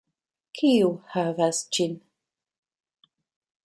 [0.59, 1.95] Kiu havas ĝin!